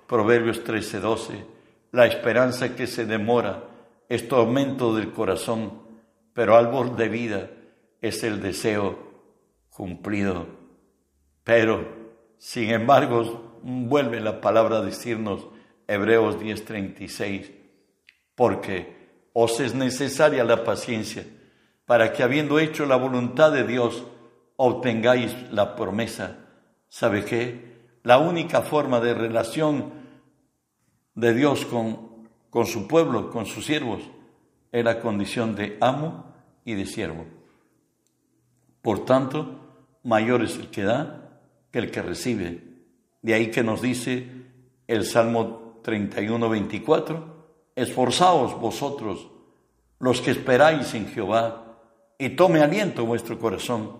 Proverbios 0.07 0.63
13:12, 0.63 1.45
la 1.91 2.07
esperanza 2.07 2.75
que 2.75 2.87
se 2.87 3.05
demora 3.05 3.63
es 4.09 4.27
tormento 4.27 4.95
del 4.95 5.11
corazón, 5.11 5.81
pero 6.33 6.55
árbol 6.55 6.95
de 6.95 7.09
vida 7.09 7.49
es 8.01 8.23
el 8.23 8.41
deseo 8.41 8.97
cumplido. 9.69 10.47
Pero, 11.43 11.87
sin 12.37 12.71
embargo, 12.71 13.46
vuelve 13.63 14.19
la 14.19 14.41
palabra 14.41 14.77
a 14.77 14.81
decirnos 14.81 15.47
Hebreos 15.87 16.39
10:36, 16.39 17.51
porque 18.35 18.95
os 19.33 19.59
es 19.59 19.73
necesaria 19.73 20.43
la 20.43 20.63
paciencia 20.63 21.25
para 21.87 22.11
que 22.11 22.21
habiendo 22.21 22.59
hecho 22.59 22.85
la 22.85 22.97
voluntad 22.97 23.51
de 23.51 23.63
Dios, 23.63 24.03
obtengáis 24.57 25.33
la 25.51 25.75
promesa. 25.75 26.37
¿Sabe 26.89 27.23
qué? 27.23 27.77
La 28.03 28.19
única 28.19 28.61
forma 28.61 28.99
de 28.99 29.13
relación 29.13 29.93
de 31.15 31.33
Dios 31.33 31.65
con, 31.65 32.27
con 32.49 32.65
su 32.65 32.87
pueblo, 32.87 33.29
con 33.29 33.45
sus 33.45 33.65
siervos, 33.65 34.01
es 34.71 34.83
la 34.83 34.99
condición 34.99 35.55
de 35.55 35.77
amo 35.79 36.33
y 36.65 36.73
de 36.73 36.85
siervo. 36.85 37.25
Por 38.81 39.05
tanto, 39.05 39.59
mayor 40.03 40.43
es 40.43 40.57
el 40.57 40.69
que 40.69 40.83
da 40.83 41.39
que 41.71 41.79
el 41.79 41.89
que 41.89 42.01
recibe. 42.01 42.66
De 43.21 43.33
ahí 43.33 43.51
que 43.51 43.63
nos 43.63 43.81
dice 43.81 44.27
el 44.87 45.05
Salmo 45.05 45.79
31, 45.83 46.49
24, 46.49 47.37
esforzaos 47.75 48.59
vosotros, 48.59 49.29
los 49.99 50.21
que 50.21 50.31
esperáis 50.31 50.93
en 50.93 51.07
Jehová, 51.07 51.79
y 52.17 52.29
tome 52.29 52.61
aliento 52.61 53.05
vuestro 53.05 53.37
corazón. 53.37 53.97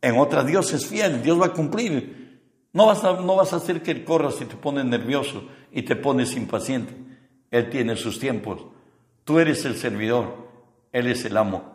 En 0.00 0.18
otra 0.18 0.44
Dios 0.44 0.72
es 0.72 0.86
fiel, 0.86 1.22
Dios 1.22 1.40
va 1.40 1.46
a 1.46 1.52
cumplir. 1.52 2.40
No 2.72 2.86
vas 2.86 3.04
a, 3.04 3.14
no 3.20 3.36
vas 3.36 3.52
a 3.52 3.56
hacer 3.56 3.82
que 3.82 4.04
corras 4.04 4.40
y 4.40 4.44
te 4.44 4.56
pones 4.56 4.84
nervioso 4.84 5.44
y 5.72 5.82
te 5.82 5.96
pones 5.96 6.36
impaciente. 6.36 6.94
Él 7.50 7.68
tiene 7.68 7.96
sus 7.96 8.18
tiempos. 8.18 8.64
Tú 9.24 9.38
eres 9.38 9.64
el 9.64 9.76
servidor, 9.76 10.48
Él 10.92 11.06
es 11.06 11.24
el 11.24 11.36
amo. 11.36 11.74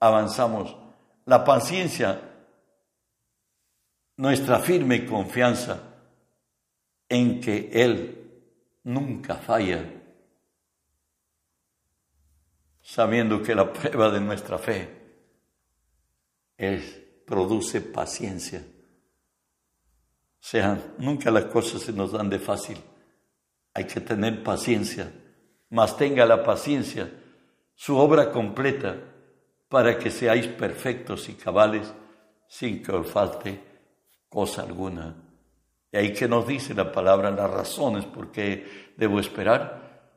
Avanzamos. 0.00 0.76
La 1.24 1.44
paciencia, 1.44 2.20
nuestra 4.16 4.60
firme 4.60 5.04
confianza 5.04 5.95
en 7.08 7.40
que 7.40 7.70
Él 7.72 8.16
nunca 8.84 9.36
falla, 9.36 9.84
sabiendo 12.82 13.42
que 13.42 13.54
la 13.54 13.72
prueba 13.72 14.10
de 14.10 14.20
nuestra 14.20 14.58
fe 14.58 14.88
es, 16.56 17.02
produce 17.26 17.80
paciencia. 17.80 18.60
O 18.60 20.48
sea, 20.48 20.94
nunca 20.98 21.30
las 21.30 21.46
cosas 21.46 21.82
se 21.82 21.92
nos 21.92 22.12
dan 22.12 22.30
de 22.30 22.38
fácil. 22.38 22.78
Hay 23.74 23.84
que 23.84 24.00
tener 24.00 24.42
paciencia, 24.42 25.12
mas 25.70 25.96
tenga 25.96 26.24
la 26.24 26.44
paciencia, 26.44 27.12
su 27.74 27.96
obra 27.96 28.30
completa, 28.30 28.96
para 29.68 29.98
que 29.98 30.10
seáis 30.10 30.46
perfectos 30.46 31.28
y 31.28 31.34
cabales 31.34 31.92
sin 32.48 32.82
que 32.82 32.92
os 32.92 33.10
falte 33.10 33.60
cosa 34.28 34.62
alguna. 34.62 35.25
Y 35.96 35.98
ahí 35.98 36.12
que 36.12 36.28
nos 36.28 36.46
dice 36.46 36.74
la 36.74 36.92
palabra 36.92 37.30
las 37.30 37.50
razones 37.50 38.04
por 38.04 38.30
qué 38.30 38.92
debo 38.98 39.18
esperar. 39.18 40.12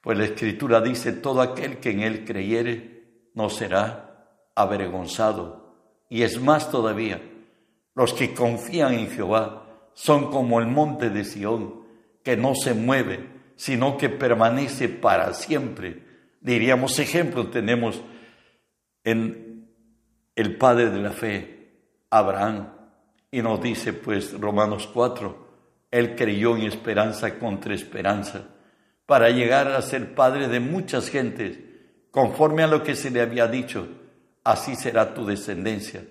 Pues 0.00 0.18
la 0.18 0.24
escritura 0.24 0.80
dice, 0.80 1.12
todo 1.12 1.40
aquel 1.40 1.78
que 1.78 1.90
en 1.90 2.00
él 2.00 2.24
creyere 2.24 3.28
no 3.34 3.48
será 3.48 4.26
avergonzado. 4.56 5.76
Y 6.08 6.22
es 6.22 6.40
más 6.40 6.68
todavía, 6.72 7.22
los 7.94 8.12
que 8.12 8.34
confían 8.34 8.94
en 8.94 9.08
Jehová 9.08 9.68
son 9.94 10.32
como 10.32 10.58
el 10.58 10.66
monte 10.66 11.10
de 11.10 11.22
Sión, 11.22 11.84
que 12.24 12.36
no 12.36 12.56
se 12.56 12.74
mueve, 12.74 13.52
sino 13.54 13.96
que 13.96 14.08
permanece 14.08 14.88
para 14.88 15.32
siempre. 15.32 16.02
Diríamos 16.40 16.98
ejemplo, 16.98 17.50
tenemos 17.50 18.02
en 19.04 19.70
el 20.34 20.56
padre 20.56 20.90
de 20.90 20.98
la 20.98 21.12
fe, 21.12 21.70
Abraham, 22.10 22.79
y 23.30 23.42
nos 23.42 23.60
dice 23.60 23.92
pues 23.92 24.38
Romanos 24.38 24.88
4, 24.92 25.50
él 25.90 26.14
creyó 26.14 26.56
en 26.56 26.64
esperanza 26.64 27.38
contra 27.38 27.74
esperanza, 27.74 28.48
para 29.06 29.30
llegar 29.30 29.68
a 29.68 29.82
ser 29.82 30.14
padre 30.14 30.48
de 30.48 30.60
muchas 30.60 31.08
gentes, 31.08 31.58
conforme 32.10 32.62
a 32.62 32.68
lo 32.68 32.82
que 32.82 32.94
se 32.94 33.10
le 33.10 33.20
había 33.20 33.46
dicho, 33.48 33.88
así 34.44 34.76
será 34.76 35.14
tu 35.14 35.26
descendencia. 35.26 36.04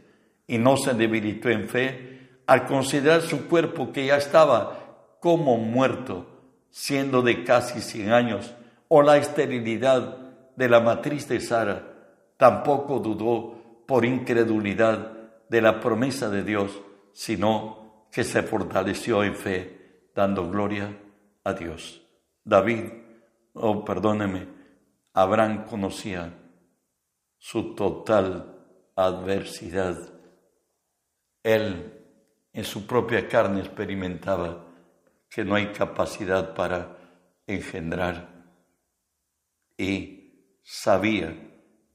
Y 0.48 0.58
no 0.58 0.78
se 0.78 0.94
debilitó 0.94 1.50
en 1.50 1.70
fe 1.70 2.40
al 2.48 2.66
considerar 2.66 3.22
su 3.22 3.48
cuerpo 3.48 3.92
que 3.92 4.08
ya 4.08 4.18
estaba 4.18 5.16
como 5.22 5.58
muerto, 5.58 6.26
siendo 6.72 7.22
de 7.22 7.44
casi 7.44 7.82
cien 7.82 8.12
años, 8.12 8.54
o 8.88 9.02
la 9.02 9.18
esterilidad 9.18 10.18
de 10.56 10.68
la 10.68 10.80
matriz 10.80 11.28
de 11.28 11.40
Sara, 11.40 11.84
tampoco 12.38 13.00
dudó 13.00 13.84
por 13.86 14.04
incredulidad 14.04 15.14
de 15.48 15.62
la 15.62 15.80
promesa 15.80 16.30
de 16.30 16.44
Dios 16.44 16.82
sino 17.20 18.08
que 18.14 18.24
se 18.24 18.44
fortaleció 18.44 19.26
en 19.26 19.36
fe, 19.36 20.10
dando 20.16 20.50
gloria 20.50 20.98
a 21.44 21.52
Dios. 21.52 22.02
David, 22.46 22.86
oh 23.56 23.84
perdóneme, 23.84 24.48
Abraham 25.12 25.66
conocía 25.66 26.34
su 27.38 27.76
total 27.76 28.64
adversidad. 28.96 29.98
Él 31.44 31.92
en 32.54 32.64
su 32.64 32.88
propia 32.88 33.28
carne 33.28 33.60
experimentaba 33.60 34.66
que 35.30 35.44
no 35.44 35.56
hay 35.56 35.74
capacidad 35.74 36.56
para 36.56 37.00
engendrar 37.46 38.30
y 39.78 40.62
sabía 40.64 41.36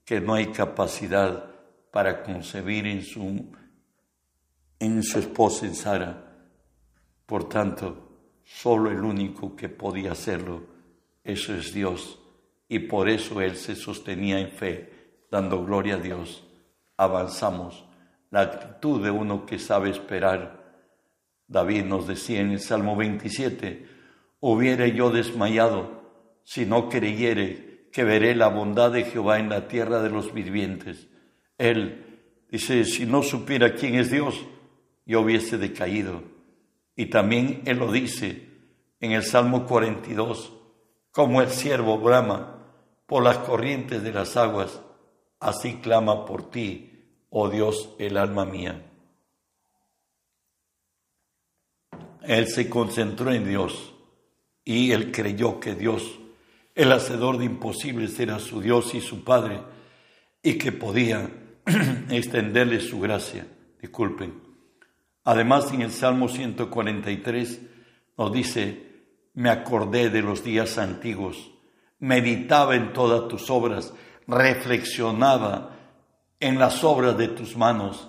que 0.05 0.21
no 0.21 0.35
hay 0.35 0.51
capacidad 0.51 1.49
para 1.91 2.21
concebir 2.21 2.85
en 2.85 3.01
su 3.01 3.55
en 4.93 5.03
su 5.03 5.19
esposa, 5.19 5.65
en 5.65 5.75
Sara. 5.75 6.25
Por 7.25 7.49
tanto, 7.49 8.05
solo 8.43 8.91
el 8.91 9.03
único 9.03 9.55
que 9.55 9.69
podía 9.69 10.11
hacerlo, 10.11 10.63
eso 11.23 11.53
es 11.55 11.73
Dios. 11.73 12.19
Y 12.67 12.79
por 12.79 13.09
eso 13.09 13.41
Él 13.41 13.55
se 13.55 13.75
sostenía 13.75 14.39
en 14.39 14.49
fe, 14.49 15.17
dando 15.29 15.63
gloria 15.65 15.95
a 15.95 15.99
Dios. 15.99 16.43
Avanzamos. 16.97 17.85
La 18.31 18.41
actitud 18.41 19.03
de 19.03 19.11
uno 19.11 19.45
que 19.45 19.59
sabe 19.59 19.89
esperar. 19.89 20.63
David 21.47 21.85
nos 21.85 22.07
decía 22.07 22.41
en 22.41 22.51
el 22.51 22.59
Salmo 22.59 22.95
27, 22.95 23.87
hubiere 24.39 24.93
yo 24.93 25.11
desmayado 25.11 26.03
si 26.43 26.65
no 26.65 26.89
creyere 26.89 27.89
que 27.91 28.03
veré 28.03 28.35
la 28.35 28.47
bondad 28.47 28.91
de 28.91 29.03
Jehová 29.03 29.39
en 29.39 29.49
la 29.49 29.67
tierra 29.67 30.01
de 30.01 30.09
los 30.09 30.33
vivientes. 30.33 31.07
Él 31.57 32.19
dice, 32.51 32.83
si 32.83 33.05
no 33.05 33.23
supiera 33.23 33.73
quién 33.73 33.95
es 33.95 34.11
Dios, 34.11 34.45
yo 35.05 35.21
hubiese 35.21 35.57
decaído. 35.57 36.23
Y 36.95 37.07
también 37.07 37.61
Él 37.65 37.77
lo 37.77 37.91
dice 37.91 38.49
en 38.99 39.11
el 39.11 39.23
Salmo 39.23 39.65
42, 39.65 40.53
Como 41.11 41.41
el 41.41 41.49
siervo 41.49 41.97
brama 41.97 42.55
por 43.05 43.23
las 43.23 43.37
corrientes 43.39 44.03
de 44.03 44.11
las 44.11 44.35
aguas, 44.35 44.81
así 45.39 45.75
clama 45.75 46.25
por 46.25 46.49
ti, 46.49 47.05
oh 47.29 47.49
Dios, 47.49 47.89
el 47.99 48.17
alma 48.17 48.45
mía. 48.45 48.81
Él 52.23 52.47
se 52.47 52.69
concentró 52.69 53.31
en 53.31 53.47
Dios 53.47 53.93
y 54.63 54.91
él 54.91 55.11
creyó 55.11 55.59
que 55.59 55.75
Dios, 55.75 56.19
el 56.73 56.91
hacedor 56.91 57.37
de 57.37 57.45
imposibles, 57.45 58.19
era 58.19 58.39
su 58.39 58.61
Dios 58.61 58.95
y 58.95 59.01
su 59.01 59.23
Padre 59.23 59.61
y 60.41 60.57
que 60.57 60.71
podía 60.71 61.29
extenderle 62.09 62.79
su 62.79 62.99
gracia. 62.99 63.47
Disculpen. 63.79 64.44
Además, 65.25 65.73
en 65.73 65.81
el 65.81 65.91
Salmo 65.91 66.29
143 66.29 67.61
nos 68.15 68.31
dice, 68.31 69.07
me 69.33 69.49
acordé 69.49 70.11
de 70.11 70.21
los 70.21 70.43
días 70.43 70.77
antiguos, 70.77 71.51
meditaba 71.97 72.75
en 72.75 72.93
todas 72.93 73.27
tus 73.27 73.49
obras, 73.49 73.91
reflexionaba 74.27 75.77
en 76.39 76.59
las 76.59 76.83
obras 76.83 77.17
de 77.17 77.27
tus 77.29 77.57
manos, 77.57 78.07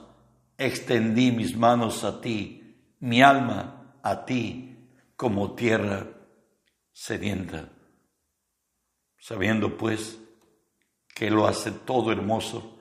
extendí 0.59 1.33
mis 1.33 1.57
manos 1.57 2.05
a 2.05 2.20
ti, 2.20 2.76
mi 3.00 3.22
alma 3.22 3.98
a 4.02 4.26
ti, 4.26 4.90
como 5.16 5.55
tierra 5.55 6.07
sedienta, 6.92 7.70
sabiendo 9.18 9.79
pues 9.79 10.18
que 11.14 11.31
lo 11.31 11.46
hace 11.46 11.70
todo 11.70 12.12
hermoso 12.12 12.79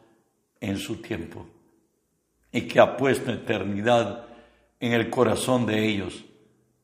en 0.59 0.77
su 0.77 0.97
tiempo 1.01 1.54
y 2.55 2.69
que 2.69 2.79
ha 2.79 2.95
puesto 2.95 3.33
eternidad 3.33 4.27
en 4.79 4.93
el 4.93 5.09
corazón 5.09 5.65
de 5.65 5.85
ellos 5.85 6.23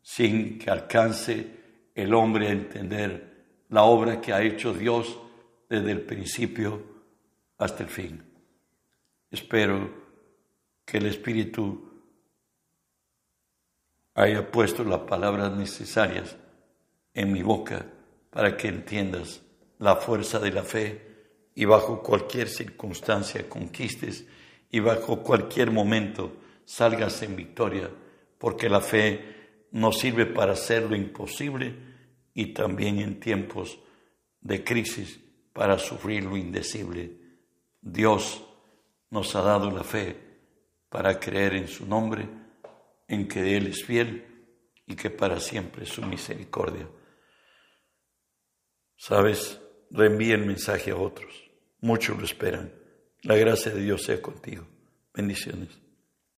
sin 0.02 0.60
que 0.60 0.70
alcance 0.70 1.48
el 1.96 2.14
hombre 2.14 2.50
a 2.50 2.52
entender 2.52 3.46
la 3.70 3.84
obra 3.84 4.20
que 4.20 4.34
ha 4.34 4.42
hecho 4.42 4.74
Dios 4.74 5.18
desde 5.70 5.92
el 5.92 6.02
principio 6.02 6.84
hasta 7.58 7.84
el 7.84 7.90
fin. 7.90 8.22
Espero 9.30 9.90
que 10.84 10.98
el 10.98 11.06
Espíritu 11.06 11.90
haya 14.14 14.52
puesto 14.52 14.84
las 14.84 15.00
palabras 15.00 15.54
necesarias 15.54 16.36
en 17.14 17.32
mi 17.32 17.44
boca 17.44 17.86
para 18.30 18.58
que 18.58 18.68
entiendas 18.68 19.42
la 19.80 19.96
fuerza 19.96 20.38
de 20.38 20.52
la 20.52 20.64
fe 20.64 21.12
y 21.56 21.64
bajo 21.64 22.04
cualquier 22.04 22.50
circunstancia 22.50 23.48
conquistes 23.48 24.26
y 24.72 24.80
bajo 24.80 25.22
cualquier 25.22 25.70
momento 25.70 26.38
salgas 26.66 27.22
en 27.24 27.36
victoria, 27.36 27.90
porque 28.38 28.70
la 28.70 28.80
fe 28.80 29.68
nos 29.72 30.00
sirve 30.00 30.26
para 30.26 30.54
hacer 30.54 30.90
lo 30.90 30.96
imposible 30.96 31.76
y 32.34 32.54
también 32.54 33.00
en 33.00 33.20
tiempos 33.20 33.78
de 34.40 34.64
crisis 34.64 35.20
para 35.54 35.78
sufrir 35.78 36.24
lo 36.24 36.38
indecible. 36.38 37.12
Dios 37.82 38.44
nos 39.10 39.36
ha 39.36 39.42
dado 39.42 39.70
la 39.70 39.84
fe 39.84 40.16
para 40.90 41.20
creer 41.20 41.56
en 41.56 41.68
su 41.68 41.86
nombre, 41.86 42.28
en 43.08 43.28
que 43.28 43.58
Él 43.58 43.68
es 43.68 43.84
fiel 43.84 44.26
y 44.88 44.96
que 44.96 45.10
para 45.10 45.40
siempre 45.40 45.84
es 45.84 45.90
su 45.90 46.02
misericordia. 46.02 46.88
Sabes, 48.96 49.60
reenvíe 49.90 50.32
el 50.32 50.46
mensaje 50.46 50.92
a 50.92 50.96
otros. 50.96 51.34
Muchos 51.82 52.18
lo 52.18 52.24
esperan. 52.24 52.81
La 53.24 53.36
gracia 53.36 53.72
de 53.72 53.82
Dios 53.82 54.04
sea 54.04 54.22
contigo. 54.22 54.66
Bendiciones. 55.14 55.70